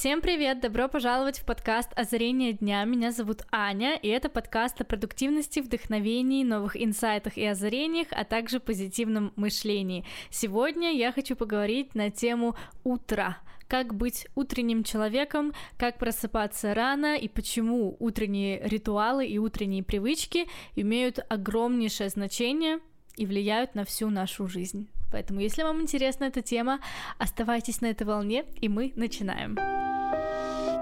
[0.00, 0.60] Всем привет!
[0.60, 2.82] Добро пожаловать в подкаст «Озарение дня».
[2.84, 8.60] Меня зовут Аня, и это подкаст о продуктивности, вдохновении, новых инсайтах и озарениях, а также
[8.60, 10.06] позитивном мышлении.
[10.30, 17.28] Сегодня я хочу поговорить на тему утра как быть утренним человеком, как просыпаться рано и
[17.28, 20.46] почему утренние ритуалы и утренние привычки
[20.76, 22.80] имеют огромнейшее значение
[23.16, 24.88] и влияют на всю нашу жизнь.
[25.12, 26.80] Поэтому, если вам интересна эта тема,
[27.18, 29.58] оставайтесь на этой волне, и мы начинаем.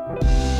[0.08, 0.57] Bye.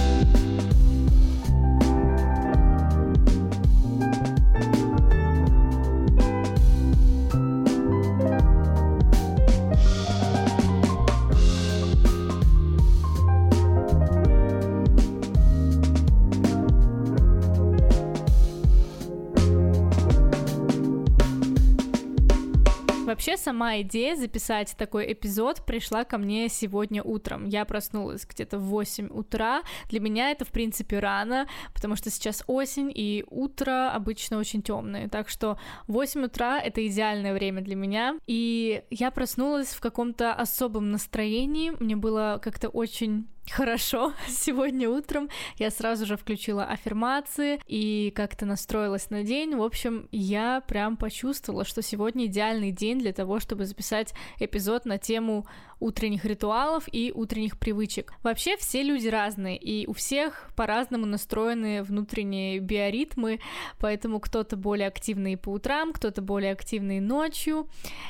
[23.28, 27.44] Вообще сама идея записать такой эпизод пришла ко мне сегодня утром.
[27.44, 29.60] Я проснулась где-то в 8 утра.
[29.90, 35.10] Для меня это, в принципе, рано, потому что сейчас осень, и утро обычно очень темное.
[35.10, 38.16] Так что 8 утра— это идеальное время для меня.
[38.26, 41.72] И я проснулась в каком-то особом настроении.
[41.80, 45.28] Мне было как-то очень хорошо сегодня утром.
[45.56, 49.56] Я сразу же включила аффирмации и как-то настроилась на день.
[49.56, 54.98] В общем, я прям почувствовала, что сегодня идеальный день для того, чтобы записать эпизод на
[54.98, 55.46] тему
[55.80, 58.12] утренних ритуалов и утренних привычек.
[58.22, 63.40] Вообще все люди разные, и у всех по-разному настроены внутренние биоритмы,
[63.78, 67.68] поэтому кто-то более активный по утрам, кто-то более активный ночью,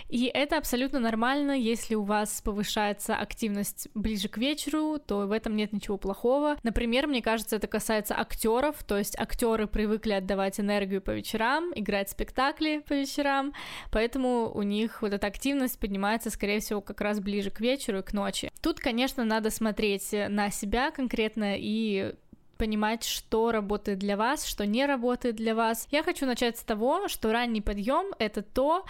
[0.08, 5.54] и это абсолютно нормально, если у вас повышается активность ближе к вечеру, то в этом
[5.56, 6.56] нет ничего плохого.
[6.62, 12.10] Например, мне кажется, это касается актеров, то есть актеры привыкли отдавать энергию по вечерам, играть
[12.10, 13.52] спектакли по вечерам,
[13.92, 18.02] поэтому у них вот эта активность поднимается, скорее всего, как раз ближе к вечеру и
[18.02, 18.50] к ночи.
[18.62, 22.14] Тут, конечно, надо смотреть на себя конкретно и
[22.56, 25.86] понимать, что работает для вас, что не работает для вас.
[25.90, 28.84] Я хочу начать с того, что ранний подъем это то,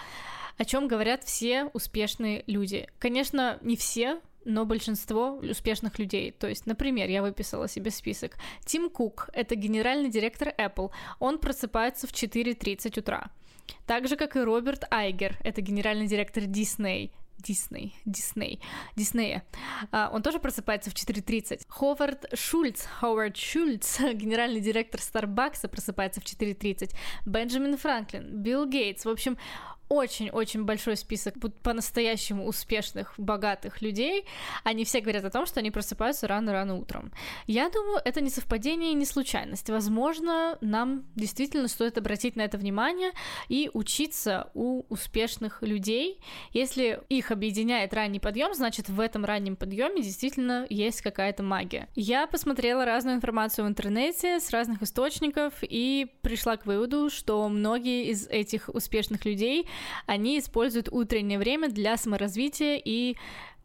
[0.57, 2.89] о чем говорят все успешные люди.
[2.97, 6.31] Конечно, не все, но большинство успешных людей.
[6.31, 8.37] То есть, например, я выписала себе список.
[8.65, 10.91] Тим Кук— это генеральный директор Apple.
[11.19, 13.29] Он просыпается в 4.30 утра.
[13.85, 17.11] Так же, как и Роберт Айгер, это генеральный директор Disney.
[17.39, 18.59] Дисней, Дисней,
[18.97, 19.45] Диснея.
[19.93, 21.61] Он тоже просыпается в 4.30.
[21.69, 26.93] Ховард Шульц, Ховард Шульц, генеральный директор Старбакса, просыпается в 4.30.
[27.25, 29.05] Бенджамин Франклин, Билл Гейтс.
[29.05, 29.37] В общем,
[29.89, 34.25] очень-очень большой список по-настоящему успешных, богатых людей.
[34.63, 37.11] Они все говорят о том, что они просыпаются рано-рано утром.
[37.47, 39.69] Я думаю, это не совпадение и не случайность.
[39.69, 43.11] Возможно, нам действительно стоит обратить на это внимание
[43.47, 46.19] и учиться у успешных людей.
[46.53, 51.87] Если их объединяет ранний подъем, значит, в этом раннем подъеме действительно есть какая-то магия.
[51.95, 58.09] Я посмотрела разную информацию в интернете с разных источников и пришла к выводу, что многие
[58.09, 59.67] из этих успешных людей
[60.05, 63.15] они используют утреннее время для саморазвития и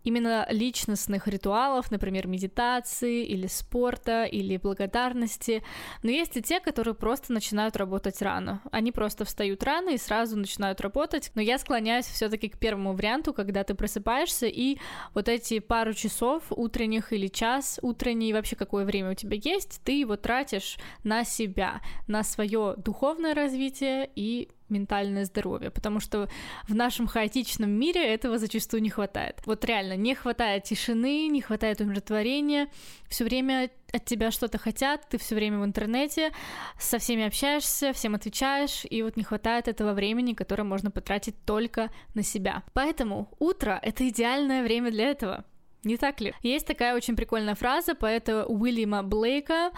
[0.04, 5.64] именно личностных ритуалов, например, медитации или спорта или благодарности.
[6.02, 8.60] Но есть и те, которые просто начинают работать рано.
[8.70, 11.32] Они просто встают рано и сразу начинают работать.
[11.34, 14.78] Но я склоняюсь все-таки к первому варианту, когда ты просыпаешься и
[15.14, 19.98] вот эти пару часов утренних или час утренний, вообще какое время у тебя есть, ты
[19.98, 26.28] его тратишь на себя, на свое духовное развитие и ментальное здоровье, потому что
[26.68, 29.40] в нашем хаотичном мире этого зачастую не хватает.
[29.46, 32.68] Вот реально, не хватает тишины, не хватает умиротворения,
[33.08, 36.32] все время от тебя что-то хотят, ты все время в интернете,
[36.78, 41.90] со всеми общаешься, всем отвечаешь, и вот не хватает этого времени, которое можно потратить только
[42.14, 42.62] на себя.
[42.72, 45.44] Поэтому утро— это идеальное время для этого.
[45.84, 46.34] Не так ли?
[46.42, 49.70] Есть такая очень прикольная фраза поэта Уильяма Блейка.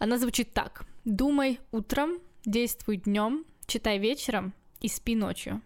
[0.00, 0.84] Она звучит так.
[1.04, 5.60] «Думай утром, действуй днем, читай вечером и спи ночью.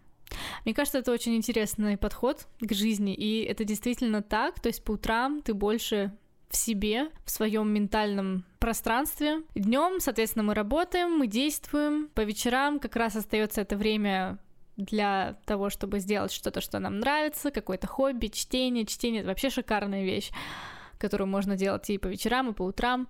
[0.64, 4.60] Мне кажется, это очень интересный подход к жизни, и это действительно так.
[4.60, 6.12] То есть по утрам ты больше
[6.48, 9.42] в себе, в своем ментальном пространстве.
[9.54, 12.09] Днем, соответственно, мы работаем, мы действуем.
[12.15, 14.38] По вечерам как раз остается это время
[14.76, 18.84] для того, чтобы сделать что-то, что нам нравится, какое-то хобби, чтение.
[18.84, 20.30] Чтение— это вообще шикарная вещь,
[20.98, 23.09] которую можно делать и по вечерам, и по утрам.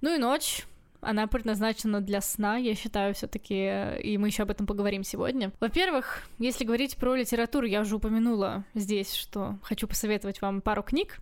[0.00, 0.64] Ну и ночь
[1.04, 5.52] она предназначена для сна, я считаю, все-таки, и мы еще об этом поговорим сегодня.
[5.60, 11.18] Во-первых, если говорить про литературу, я уже упомянула здесь, что хочу посоветовать вам пару книг.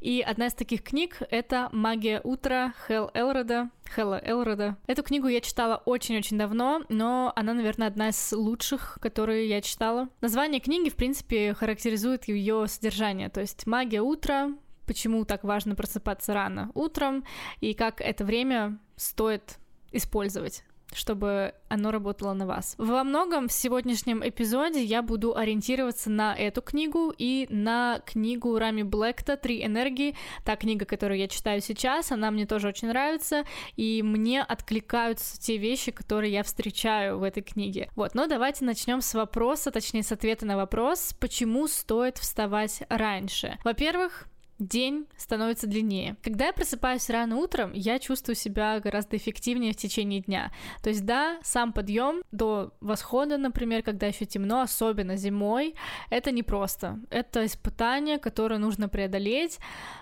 [0.00, 3.70] И одна из таких книг— это «Магия утра» Хелл Элрода.
[3.94, 4.76] Хэлла Элрода.
[4.86, 10.08] Эту книгу я читала очень-очень давно, но она, наверное, одна из лучших, которые я читала.
[10.20, 13.28] Название книги, в принципе, характеризует ее содержание.
[13.30, 14.50] То есть «Магия утра»,
[14.86, 17.24] почему так важно просыпаться рано утром
[17.60, 19.58] и как это время стоит
[19.92, 22.74] использовать чтобы оно работало на вас.
[22.78, 28.82] Во многом в сегодняшнем эпизоде я буду ориентироваться на эту книгу и на книгу Рами
[28.82, 30.16] Блэкта «Три энергии».
[30.44, 33.44] Та книга, которую я читаю сейчас, она мне тоже очень нравится,
[33.76, 37.90] и мне откликаются те вещи, которые я встречаю в этой книге.
[37.94, 43.58] Вот, но давайте начнем с вопроса, точнее с ответа на вопрос, почему стоит вставать раньше.
[43.64, 44.26] Во-первых,
[44.58, 46.16] день становится длиннее.
[46.22, 50.52] Когда я просыпаюсь рано утром, я чувствую себя гораздо эффективнее в течение дня.
[50.82, 55.74] То есть, да, сам подъем до восхода, например, когда еще темно, особенно зимой,
[56.10, 56.98] это непросто.
[57.10, 59.58] Это испытание, которое нужно преодолеть,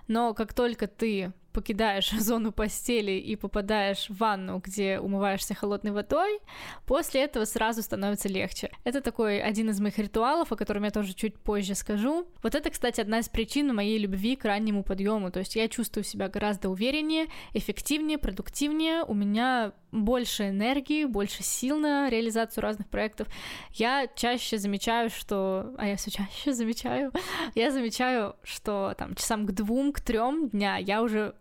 [0.08, 6.38] но как только ты покидаешь зону постели и попадаешь в ванну, где умываешься холодной водой,
[6.84, 8.70] после этого сразу становится легче.
[8.84, 12.26] Это такой один из моих ритуалов, о котором я тоже чуть позже скажу.
[12.42, 15.30] Вот это, кстати, одна из причин моей любви к раннему подъему.
[15.30, 19.02] То есть я чувствую себя гораздо увереннее, эффективнее, продуктивнее.
[19.04, 23.28] У меня больше энергии, больше сил на реализацию разных проектов.
[23.72, 25.74] Я чаще замечаю, что...
[25.78, 27.12] А я все чаще замечаю.
[27.54, 31.34] Я замечаю, что там часам к двум, к трем дня я уже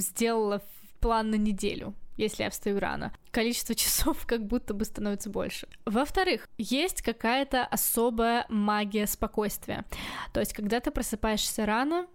[0.00, 0.62] сделала
[1.00, 3.12] план на неделю если я встаю рано.
[3.30, 5.68] Количество часов как будто бы становится больше.
[5.86, 9.86] Во-вторых, есть какая-то особая магия спокойствия.
[10.34, 12.06] То есть, когда ты просыпаешься рано,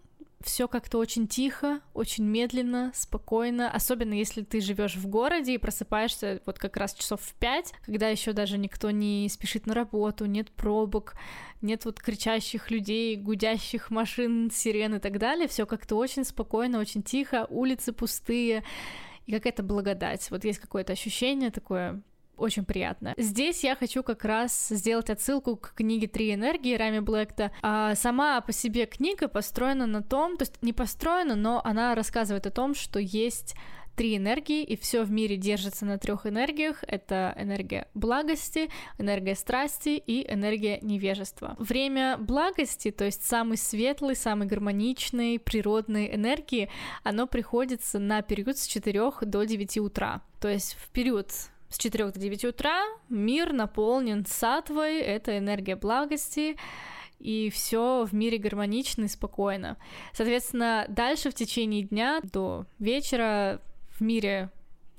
[0.45, 6.41] все как-то очень тихо, очень медленно, спокойно, особенно если ты живешь в городе и просыпаешься
[6.45, 10.51] вот как раз часов в пять, когда еще даже никто не спешит на работу, нет
[10.51, 11.15] пробок,
[11.61, 17.03] нет вот кричащих людей, гудящих машин, сирен и так далее, все как-то очень спокойно, очень
[17.03, 18.63] тихо, улицы пустые,
[19.25, 20.29] и какая-то благодать.
[20.31, 22.01] Вот есть какое-то ощущение такое
[22.43, 23.13] очень приятно.
[23.17, 27.51] Здесь я хочу как раз сделать отсылку к книге «Три энергии» Рами Блэкта.
[27.61, 32.45] А сама по себе книга построена на том, то есть не построена, но она рассказывает
[32.45, 33.55] о том, что есть
[33.95, 36.83] три энергии, и все в мире держится на трех энергиях.
[36.87, 41.55] Это энергия благости, энергия страсти и энергия невежества.
[41.59, 46.69] Время благости, то есть самый светлый, самый гармоничный, природной энергии,
[47.03, 50.21] оно приходится на период с 4 до 9 утра.
[50.39, 51.31] То есть в период
[51.73, 56.55] с 4 до 9 утра мир наполнен сатвой, это энергия благости,
[57.19, 59.77] и все в мире гармонично и спокойно.
[60.13, 63.59] Соответственно, дальше в течение дня до вечера
[63.89, 64.51] в мире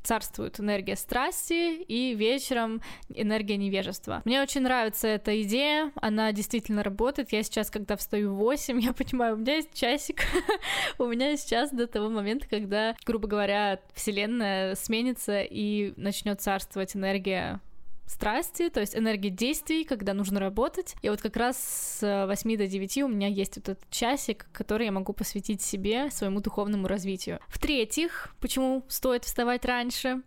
[0.04, 4.22] царствует энергия страсти и вечером энергия невежества.
[4.24, 7.32] Мне очень нравится эта идея, она действительно работает.
[7.32, 10.22] Я сейчас, когда встаю в 8, я понимаю, у меня есть часик,
[10.98, 16.94] у меня есть час до того момента, когда, грубо говоря, Вселенная сменится и начнет царствовать
[16.94, 17.60] энергия
[18.06, 20.94] страсти, то есть энергии действий, когда нужно работать.
[21.02, 21.56] И вот как раз
[22.00, 26.10] с 8 до 9 у меня есть вот этот часик, который я могу посвятить себе,
[26.10, 27.40] своему духовному развитию.
[27.48, 30.22] В-третьих, почему стоит вставать раньше?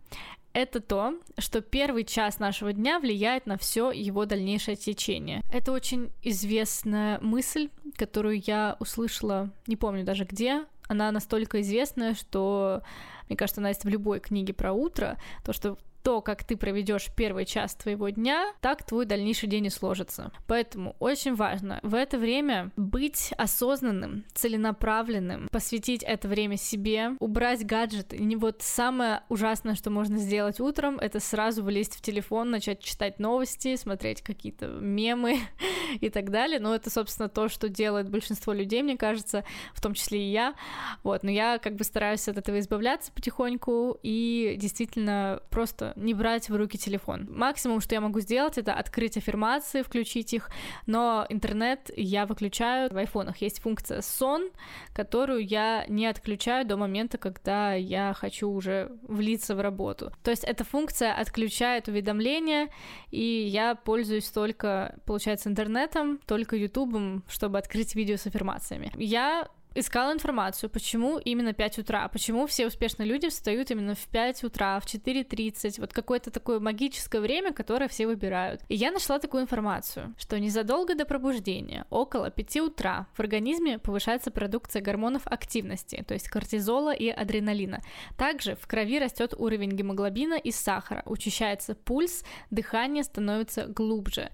[0.57, 5.43] это то, что первый час нашего дня влияет на все его дальнейшее течение.
[5.53, 10.65] Это очень известная мысль, которую я услышала, не помню даже где.
[10.87, 12.81] Она настолько известная, что,
[13.29, 17.09] мне кажется, она есть в любой книге про утро, то, что то, как ты проведешь
[17.17, 20.31] первый час твоего дня, так твой дальнейший день и сложится.
[20.47, 28.19] Поэтому очень важно в это время быть осознанным, целенаправленным, посвятить это время себе, убрать гаджеты.
[28.19, 33.19] Не вот самое ужасное, что можно сделать утром, это сразу влезть в телефон, начать читать
[33.19, 35.41] новости, смотреть какие-то мемы
[35.99, 36.61] и так далее.
[36.61, 40.55] Но это, собственно, то, что делает большинство людей, мне кажется, в том числе и я.
[41.03, 46.49] Вот, но я как бы стараюсь от этого избавляться потихоньку и действительно просто не брать
[46.49, 47.27] в руки телефон.
[47.29, 50.49] Максимум, что я могу сделать, это открыть аффирмации, включить их,
[50.85, 52.93] но интернет я выключаю.
[52.93, 54.49] В айфонах есть функция сон,
[54.93, 60.11] которую я не отключаю до момента, когда я хочу уже влиться в работу.
[60.23, 62.69] То есть эта функция отключает уведомления,
[63.11, 68.91] и я пользуюсь только, получается, интернетом, только ютубом, чтобы открыть видео с аффирмациями.
[68.95, 74.43] Я искала информацию, почему именно 5 утра, почему все успешные люди встают именно в 5
[74.43, 78.61] утра, в 4.30, вот какое-то такое магическое время, которое все выбирают.
[78.69, 84.31] И я нашла такую информацию, что незадолго до пробуждения, около 5 утра, в организме повышается
[84.31, 87.81] продукция гормонов активности, то есть кортизола и адреналина.
[88.17, 94.31] Также в крови растет уровень гемоглобина и сахара, учащается пульс, дыхание становится глубже.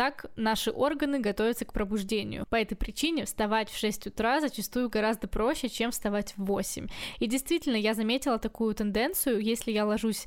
[0.00, 2.46] Так наши органы готовятся к пробуждению.
[2.48, 6.86] По этой причине вставать в 6 утра зачастую гораздо проще, чем вставать в 8.
[7.18, 10.24] И действительно, я заметила такую тенденцию, если я ложусь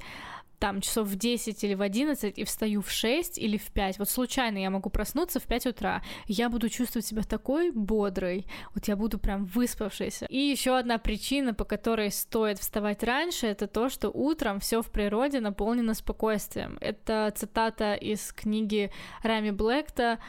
[0.63, 4.09] там часов в 10 или в 11 и встаю в 6 или в 5, вот
[4.09, 8.95] случайно я могу проснуться в 5 утра, я буду чувствовать себя такой бодрой, вот я
[8.95, 10.25] буду прям выспавшейся.
[10.27, 14.89] И еще одна причина, по которой стоит вставать раньше, это то, что утром все в
[14.89, 16.77] природе наполнено спокойствием.
[16.79, 18.89] Это цитата из книги
[19.21, 20.19] Рами Блэкта.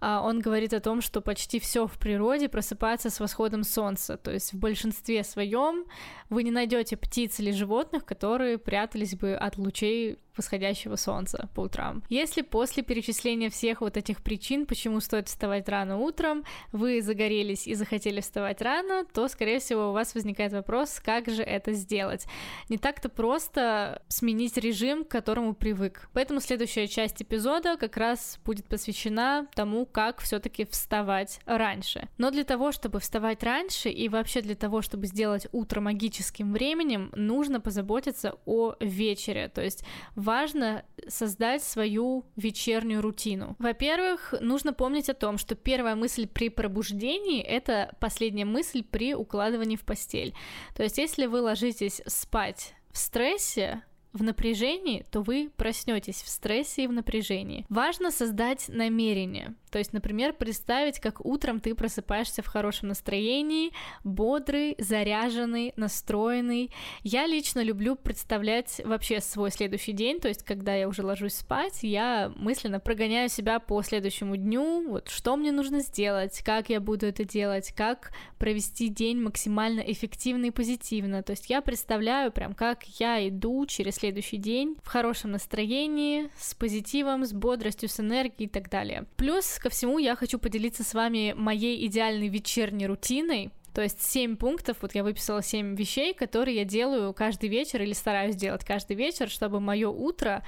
[0.00, 4.32] А, он говорит о том, что почти все в природе просыпается с восходом солнца, то
[4.32, 5.84] есть в большинстве своем
[6.30, 11.60] вы не найдете птиц или животных, которые прятались бы от лучей 去 восходящего солнца по
[11.60, 12.02] утрам.
[12.08, 17.74] Если после перечисления всех вот этих причин, почему стоит вставать рано утром, вы загорелись и
[17.74, 22.26] захотели вставать рано, то, скорее всего, у вас возникает вопрос, как же это сделать.
[22.68, 26.08] Не так-то просто сменить режим, к которому привык.
[26.12, 32.08] Поэтому следующая часть эпизода как раз будет посвящена тому, как все-таки вставать раньше.
[32.18, 37.10] Но для того, чтобы вставать раньше и вообще для того, чтобы сделать утро магическим временем,
[37.14, 39.48] нужно позаботиться о вечере.
[39.48, 39.84] То есть
[40.22, 43.56] важно создать свою вечернюю рутину.
[43.58, 49.76] Во-первых, нужно помнить о том, что первая мысль при пробуждении— это последняя мысль при укладывании
[49.76, 50.34] в постель.
[50.74, 56.84] То есть, если вы ложитесь спать в стрессе, в напряжении, то вы проснетесь в стрессе
[56.84, 57.64] и в напряжении.
[57.68, 59.54] Важно создать намерение.
[59.70, 63.72] То есть, например, представить, как утром ты просыпаешься в хорошем настроении,
[64.04, 66.70] бодрый, заряженный, настроенный.
[67.02, 71.78] Я лично люблю представлять вообще свой следующий день, то есть, когда я уже ложусь спать,
[71.82, 77.06] я мысленно прогоняю себя по следующему дню, вот что мне нужно сделать, как я буду
[77.06, 81.22] это делать, как провести день максимально эффективно и позитивно.
[81.22, 86.54] То есть я представляю прям, как я иду через следующий день в хорошем настроении, с
[86.54, 89.06] позитивом, с бодростью, с энергией и так далее.
[89.16, 94.36] Плюс ко всему я хочу поделиться с вами моей идеальной вечерней рутиной, то есть 7
[94.36, 98.96] пунктов, вот я выписала 7 вещей, которые я делаю каждый вечер или стараюсь делать каждый
[98.96, 100.44] вечер, чтобы мое утро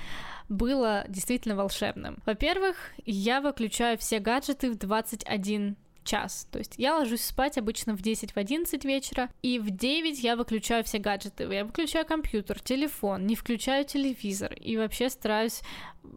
[0.48, 2.18] было действительно волшебным.
[2.26, 6.46] Во-первых, я выключаю все гаджеты в 21 час.
[6.50, 10.36] То есть я ложусь спать обычно в 10, в 11 вечера, и в 9 я
[10.36, 11.44] выключаю все гаджеты.
[11.44, 15.62] Я выключаю компьютер, телефон, не включаю телевизор, и вообще стараюсь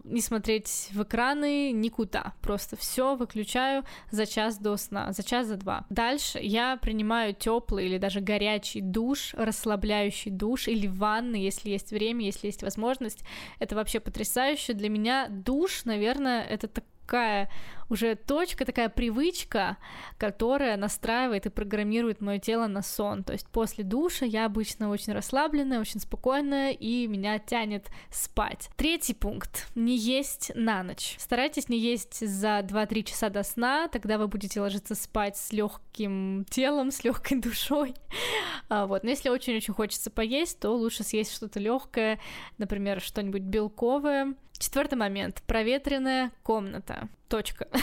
[0.04, 2.34] не смотреть в экраны никуда.
[2.42, 5.86] Просто все выключаю за час до сна, за час, за два.
[5.90, 12.26] Дальше я принимаю теплый или даже горячий душ, расслабляющий душ или ванны, если есть время,
[12.26, 13.24] если есть возможность.
[13.60, 14.74] Это вообще потрясающе.
[14.74, 17.50] Для меня душ, наверное, это так такая
[17.90, 19.78] уже точка, такая привычка,
[20.18, 23.24] которая настраивает и программирует мое тело на сон.
[23.24, 28.70] То есть после душа я обычно очень расслабленная, очень спокойная, и меня тянет спать.
[28.76, 29.68] Третий пункт.
[29.74, 31.16] Не есть на ночь.
[31.18, 36.46] Старайтесь не есть за 2-3 часа до сна, тогда вы будете ложиться спать с легким
[36.50, 37.96] телом, с легкой душой.
[38.68, 39.06] А, вот.
[39.06, 42.20] Но если очень-очень хочется поесть, то лучше съесть что-то легкое,
[42.58, 45.44] например, что-нибудь белковое, Четвертый момент.
[45.46, 47.10] Проветренная комната.
[47.28, 47.68] Точка.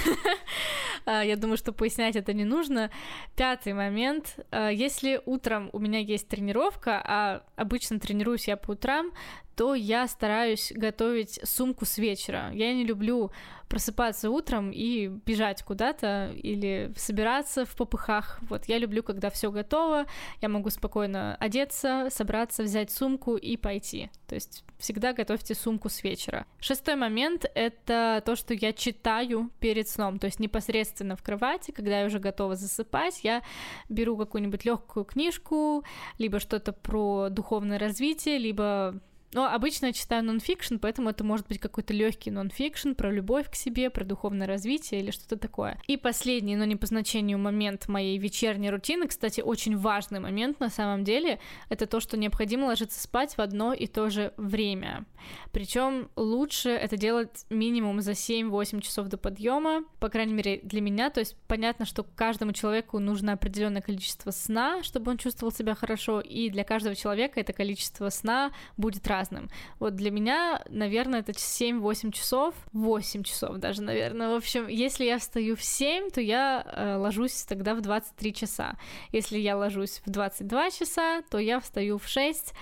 [1.06, 2.90] А, я думаю, что пояснять это не нужно.
[3.36, 4.38] Пятый момент.
[4.50, 9.12] А, если утром у меня есть тренировка, а обычно тренируюсь я по утрам,
[9.56, 12.50] то я стараюсь готовить сумку с вечера.
[12.52, 13.30] Я не люблю
[13.68, 18.38] просыпаться утром и бежать куда-то или собираться в попыхах.
[18.42, 20.06] Вот я люблю, когда все готово,
[20.40, 24.10] я могу спокойно одеться, собраться, взять сумку и пойти.
[24.28, 26.46] То есть всегда готовьте сумку с вечера.
[26.60, 32.00] Шестой момент— это то, что я читаю перед сном, то есть непосредственно в кровати, когда
[32.00, 33.42] я уже готова засыпать, я
[33.88, 35.84] беру какую-нибудь легкую книжку,
[36.18, 39.00] либо что-то про духовное развитие, либо
[39.34, 43.56] но обычно я читаю нонфикшн, поэтому это может быть какой-то легкий нонфикшн про любовь к
[43.56, 45.76] себе, про духовное развитие или что-то такое.
[45.88, 50.70] И последний, но не по значению момент моей вечерней рутины, кстати, очень важный момент на
[50.70, 55.04] самом деле, это то, что необходимо ложиться спать в одно и то же время.
[55.50, 61.10] Причем лучше это делать минимум за 7-8 часов до подъема, по крайней мере для меня.
[61.10, 66.20] То есть понятно, что каждому человеку нужно определенное количество сна, чтобы он чувствовал себя хорошо,
[66.20, 69.48] и для каждого человека это количество сна будет разным разным.
[69.78, 74.30] Вот для меня, наверное, это 7-8 часов, 8 часов даже, наверное.
[74.30, 78.76] В общем, если я встаю в 7, то я э, ложусь тогда в 23 часа.
[79.12, 82.54] Если я ложусь в 22 часа, то я встаю в 6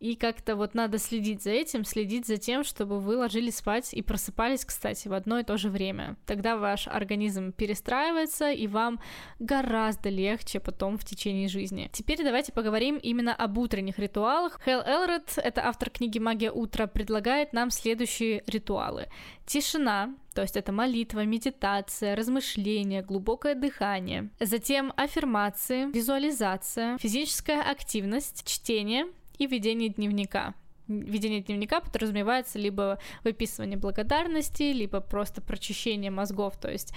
[0.00, 4.00] и как-то вот надо следить за этим, следить за тем, чтобы вы ложились спать и
[4.02, 6.16] просыпались, кстати, в одно и то же время.
[6.26, 8.98] Тогда ваш организм перестраивается, и вам
[9.38, 11.90] гораздо легче потом в течение жизни.
[11.92, 14.58] Теперь давайте поговорим именно об утренних ритуалах.
[14.64, 19.08] Хэл Элред, это автор книги «Магия утра», предлагает нам следующие ритуалы.
[19.44, 24.30] Тишина, то есть это молитва, медитация, размышление, глубокое дыхание.
[24.40, 29.06] Затем аффирмации, визуализация, физическая активность, чтение,
[29.40, 30.54] и ведение дневника.
[30.86, 36.92] ведение дневника подразумевается либо выписывание благодарности, либо просто прочищение мозгов, то есть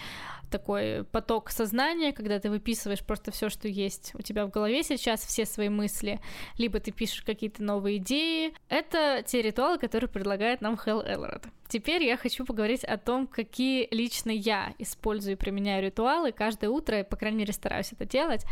[0.52, 5.22] такой поток сознания, когда ты выписываешь просто все, что есть у тебя в голове сейчас,
[5.26, 6.20] все свои мысли,
[6.58, 8.54] либо ты пишешь какие-то новые идеи.
[8.68, 11.44] Это те ритуалы, которые предлагает нам Хелл Элрод.
[11.70, 17.04] Теперь я хочу поговорить о том, какие лично я использую и применяю ритуалы каждое утро,
[17.04, 18.46] по крайней мере, стараюсь это делать.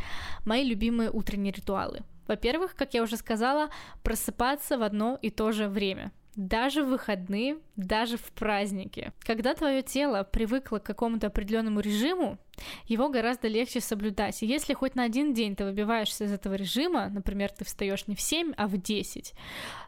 [0.45, 2.01] Мои любимые утренние ритуалы.
[2.28, 3.70] Во-первых, как я уже сказала,
[4.04, 9.12] просыпаться в одно и то же время даже в выходные, даже в праздники.
[9.20, 12.38] Когда твое тело привыкло к какому-то определенному режиму,
[12.86, 14.42] его гораздо легче соблюдать.
[14.42, 18.16] И если хоть на один день ты выбиваешься из этого режима, например, ты встаешь не
[18.16, 19.34] в 7, а в 10,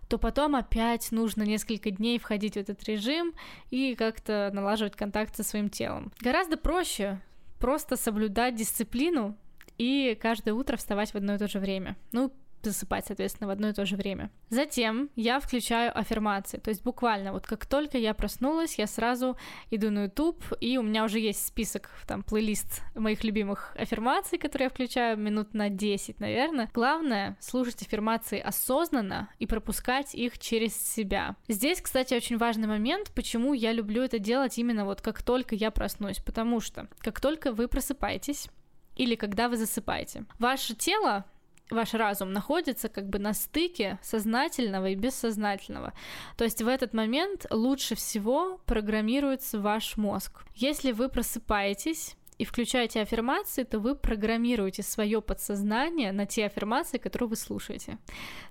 [0.10, 3.34] то потом опять нужно несколько дней входить в этот режим
[3.70, 6.12] и как-то налаживать контакт со своим телом.
[6.20, 7.22] Гораздо проще
[7.60, 9.38] просто соблюдать дисциплину
[9.78, 11.96] и каждое утро вставать в одно и то же время.
[12.12, 12.32] Ну,
[12.66, 14.32] засыпать, соответственно, в одно и то же время.
[14.50, 19.38] Затем я включаю аффирмации, то есть буквально вот как только я проснулась, я сразу
[19.70, 24.66] иду на YouTube, и у меня уже есть список, там, плейлист моих любимых аффирмаций, которые
[24.66, 26.70] я включаю минут на 10, наверное.
[26.74, 31.36] Главное— слушать аффирмации осознанно и пропускать их через себя.
[31.48, 35.72] Здесь, кстати, очень важный момент, почему я люблю это делать именно вот как только я
[35.72, 38.50] проснусь, потому что как только вы просыпаетесь,
[38.96, 40.26] или когда вы засыпаете.
[40.40, 41.26] Ваше тело
[41.70, 45.94] ваш разум находится как бы на стыке сознательного и бессознательного.
[46.38, 50.46] То есть в этот момент лучше всего программируется ваш мозг.
[50.56, 57.30] Если вы просыпаетесь, и включаете аффирмации, то вы программируете свое подсознание на те аффирмации, которые
[57.30, 57.98] вы слушаете.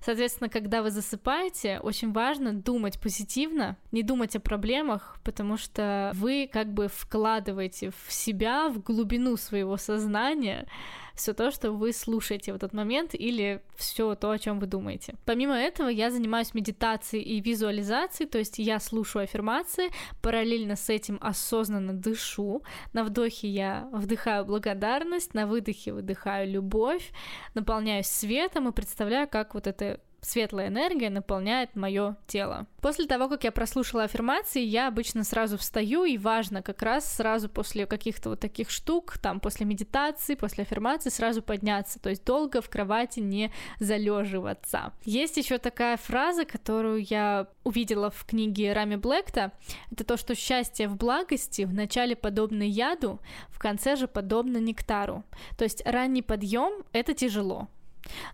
[0.01, 6.49] Соответственно, когда вы засыпаете, очень важно думать позитивно, не думать о проблемах, потому что вы
[6.53, 10.67] как бы вкладываете в себя, в глубину своего сознания
[11.14, 15.14] все то, что вы слушаете в этот момент или все то, о чем вы думаете.
[15.25, 19.90] Помимо этого, я занимаюсь медитацией и визуализацией, то есть я слушаю аффирмации,
[20.21, 22.62] параллельно с этим осознанно дышу.
[22.92, 27.11] На вдохе я вдыхаю благодарность, на выдохе выдыхаю любовь,
[27.54, 32.67] наполняюсь светом и представляю, как вот это светлая энергия наполняет мое тело.
[32.81, 37.49] После того, как я прослушала аффирмации, я обычно сразу встаю, и важно как раз сразу
[37.49, 42.63] после каких-то вот таких штук, там, после медитации, после аффирмации, сразу подняться, то есть долго
[42.63, 44.93] в кровати не залеживаться.
[45.04, 49.52] Есть еще такая фраза, которую я увидела в книге Рами Блэкта,
[49.91, 55.25] это то, что счастье в благости в начале подобно яду, в конце же подобно нектару.
[55.58, 57.69] То есть ранний подъем— это тяжело,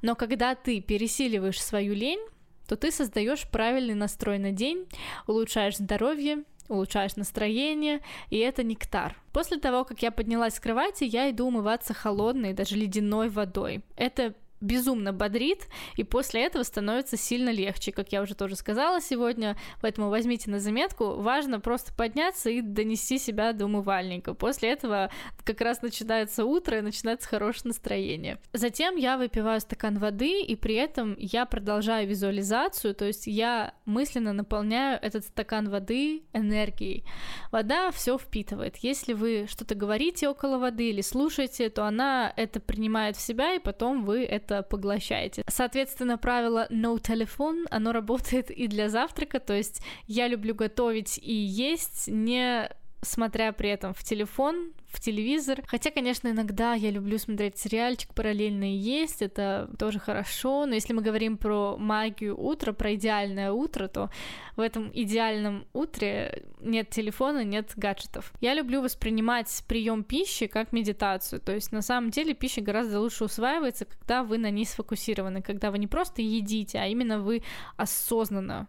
[0.03, 2.21] но когда ты пересиливаешь свою лень,
[2.67, 4.87] то ты создаешь правильный настрой на день,
[5.27, 8.01] улучшаешь здоровье, улучшаешь настроение,
[8.31, 9.17] и это нектар.
[9.33, 13.83] После того, как я поднялась с кровати, я иду умываться холодной, даже ледяной водой.
[13.97, 19.57] Это безумно бодрит, и после этого становится сильно легче, как я уже тоже сказала сегодня,
[19.81, 24.35] поэтому возьмите на заметку, важно просто подняться и донести себя до умывальника.
[24.35, 25.11] После этого
[25.45, 28.39] как раз начинается утро и начинается хорошее настроение.
[28.53, 34.33] Затем я выпиваю стакан воды, и при этом я продолжаю визуализацию, то есть я мысленно
[34.33, 37.05] наполняю этот стакан воды энергией.
[37.53, 38.77] Вода все впитывает.
[38.79, 43.59] Если вы что-то говорите около воды или слушаете, то она это принимает в себя, и
[43.59, 45.43] потом вы это это поглощаете.
[45.49, 51.33] Соответственно, правило no телефон, оно работает и для завтрака, то есть я люблю готовить и
[51.33, 52.71] есть не
[53.03, 55.63] смотря при этом в телефон, в телевизор.
[55.67, 60.93] Хотя, конечно, иногда я люблю смотреть сериальчик параллельно и есть, это тоже хорошо, но если
[60.93, 64.11] мы говорим про магию утра, про идеальное утро, то
[64.57, 68.33] в этом идеальном утре нет телефона, нет гаджетов.
[68.41, 73.25] Я люблю воспринимать прием пищи как медитацию, то есть на самом деле пища гораздо лучше
[73.25, 77.43] усваивается, когда вы на ней сфокусированы, когда вы не просто едите, а именно вы
[77.77, 78.69] осознанно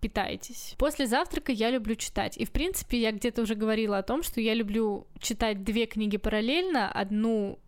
[0.00, 0.74] питаетесь.
[0.78, 2.36] После завтрака я люблю читать.
[2.36, 6.16] И, в принципе, я где-то уже говорила о том, что я люблю читать две книги
[6.16, 7.58] параллельно, одну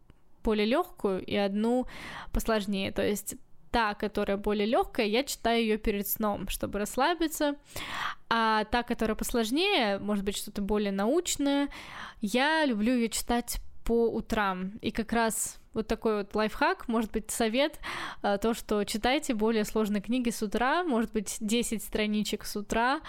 [0.42, 1.86] более легкую и одну
[2.32, 2.92] посложнее.
[2.92, 3.36] То есть
[3.70, 7.56] та, которая более легкая, я читаю ее перед сном, чтобы расслабиться.
[8.28, 11.68] А та, которая посложнее, может быть, что-то более научное,
[12.20, 14.78] я люблю ее читать по утрам.
[14.82, 17.78] И как раз вот такой вот лайфхак, может быть, совет,
[18.22, 23.00] а, то, что читайте более сложные книги с утра, может быть, 10 страничек с утра,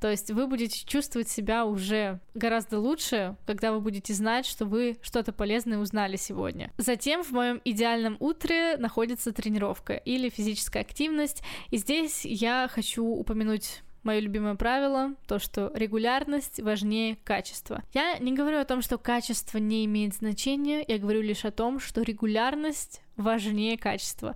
[0.00, 4.98] то есть вы будете чувствовать себя уже гораздо лучше, когда вы будете знать, что вы
[5.02, 6.70] что-то полезное узнали сегодня.
[6.76, 13.82] Затем в моем идеальном утре находится тренировка или физическая активность, и здесь я хочу упомянуть
[14.02, 17.82] Мое любимое правило— то, что регулярность важнее качества.
[17.92, 21.80] Я не говорю о том, что качество не имеет значения, я говорю лишь о том,
[21.80, 24.34] что регулярность важнее качества.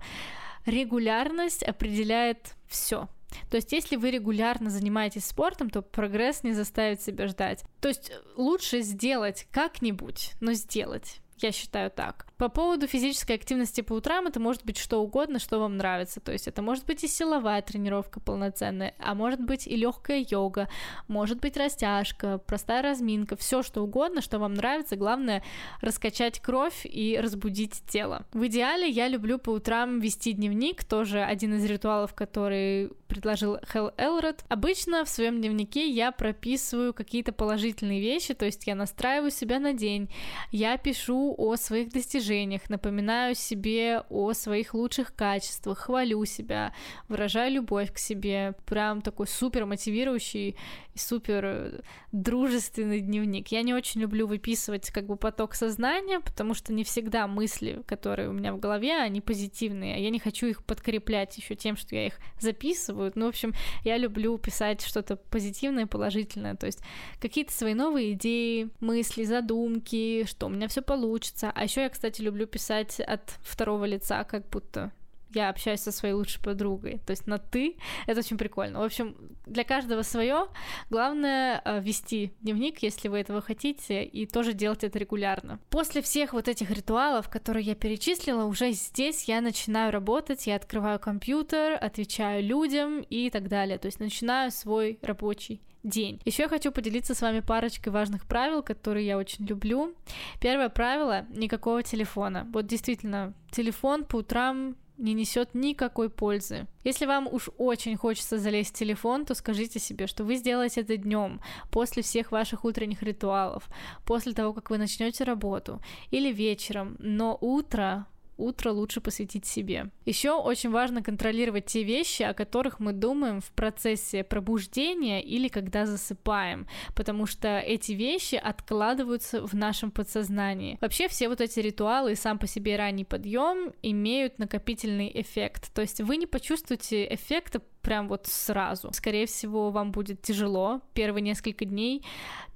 [0.65, 3.07] Регулярность определяет все.
[3.49, 7.63] То есть, если вы регулярно занимаетесь спортом, то прогресс не заставит себя ждать.
[7.81, 11.21] То есть, лучше сделать как-нибудь, но сделать.
[11.37, 12.25] Я считаю так.
[12.37, 16.21] По поводу физической активности по утрам это может быть что угодно, что вам нравится.
[16.21, 20.69] То есть это может быть и силовая тренировка полноценная, а может быть и легкая йога,
[21.07, 24.95] может быть растяжка, простая разминка, все что угодно, что вам нравится.
[24.95, 25.43] Главное
[25.81, 28.25] раскачать кровь и разбудить тело.
[28.33, 33.91] В идеале я люблю по утрам вести дневник, тоже один из ритуалов, который предложил Хелл
[33.97, 34.43] Элрод.
[34.47, 39.73] Обычно в своем дневнике я прописываю какие-то положительные вещи, то есть я настраиваю себя на
[39.73, 40.09] день,
[40.51, 46.73] я пишу о своих достижениях, напоминаю себе о своих лучших качествах, хвалю себя,
[47.07, 48.55] выражаю любовь к себе.
[48.65, 50.55] Прям такой супер мотивирующий
[50.95, 53.49] супер э, дружественный дневник.
[53.49, 58.29] Я не очень люблю выписывать как бы поток сознания, потому что не всегда мысли, которые
[58.29, 61.95] у меня в голове, они позитивные, а я не хочу их подкреплять еще тем, что
[61.95, 62.94] я их записываю.
[63.15, 63.53] Ну, в общем,
[63.83, 66.79] я люблю писать что-то позитивное, положительное, то есть
[67.19, 71.51] какие-то свои новые идеи, мысли, задумки, что у меня все получится.
[71.53, 74.91] А еще я, кстати, люблю писать от второго лица, как будто
[75.35, 76.99] я общаюсь со своей лучшей подругой.
[77.05, 77.77] То есть на ты.
[78.07, 78.79] Это очень прикольно.
[78.79, 80.47] В общем, для каждого свое.
[80.89, 85.59] Главное э, вести дневник, если вы этого хотите, и тоже делать это регулярно.
[85.69, 90.99] После всех вот этих ритуалов, которые я перечислила, уже здесь я начинаю работать, я открываю
[90.99, 93.77] компьютер, отвечаю людям и так далее.
[93.77, 96.19] То есть начинаю свой рабочий день.
[96.25, 99.93] Еще я хочу поделиться с вами парочкой важных правил, которые я очень люблю.
[100.41, 102.47] Первое правило— никакого телефона.
[102.51, 106.67] Вот действительно, телефон по утрам не несет никакой пользы.
[106.83, 110.97] Если вам уж очень хочется залезть в телефон, то скажите себе, что вы сделаете это
[110.97, 113.67] днем, после всех ваших утренних ритуалов,
[114.05, 115.81] после того, как вы начнете работу,
[116.11, 119.89] или вечером, но утро утро лучше посвятить себе.
[120.05, 125.85] Еще очень важно контролировать те вещи, о которых мы думаем в процессе пробуждения или когда
[125.85, 130.77] засыпаем, потому что эти вещи откладываются в нашем подсознании.
[130.81, 135.81] Вообще все вот эти ритуалы и сам по себе ранний подъем имеют накопительный эффект, то
[135.81, 138.91] есть вы не почувствуете эффекта прям вот сразу.
[138.91, 142.03] Скорее всего, вам будет тяжело первые несколько дней.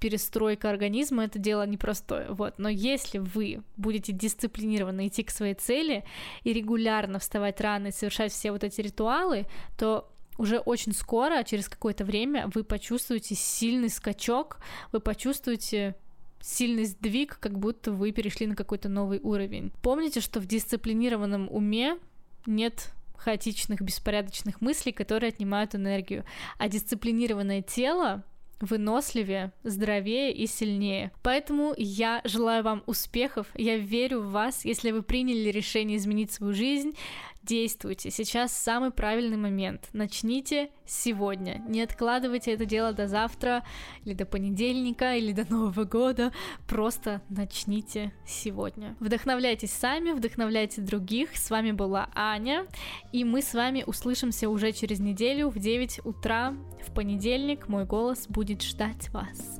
[0.00, 2.54] Перестройка организма— это дело непростое, вот.
[2.58, 6.04] Но если вы будете дисциплинированно идти к своей цели
[6.42, 9.46] и регулярно вставать рано и совершать все вот эти ритуалы,
[9.78, 14.58] то уже очень скоро, через какое-то время, вы почувствуете сильный скачок,
[14.90, 15.94] вы почувствуете
[16.40, 19.70] сильный сдвиг, как будто вы перешли на какой-то новый уровень.
[19.80, 21.98] Помните, что в дисциплинированном уме
[22.46, 22.90] нет
[23.20, 26.24] хаотичных, беспорядочных мыслей, которые отнимают энергию.
[26.58, 28.24] А дисциплинированное тело
[28.60, 31.12] выносливее, здоровее и сильнее.
[31.22, 34.64] Поэтому я желаю вам успехов, я верю в вас.
[34.64, 36.94] Если вы приняли решение изменить свою жизнь,
[37.42, 38.10] действуйте.
[38.10, 39.88] Сейчас самый правильный момент.
[39.92, 41.62] Начните сегодня.
[41.68, 43.64] Не откладывайте это дело до завтра,
[44.04, 46.32] или до понедельника, или до Нового года.
[46.68, 48.96] Просто начните сегодня.
[49.00, 51.36] Вдохновляйтесь сами, вдохновляйте других.
[51.36, 52.66] С вами была Аня,
[53.12, 56.54] и мы с вами услышимся уже через неделю в 9 утра
[56.86, 57.68] в понедельник.
[57.68, 59.58] Мой голос будет ждать вас.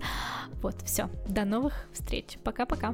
[0.62, 1.09] Вот, все.
[1.27, 2.37] До новых встреч.
[2.45, 2.93] Пока-пока.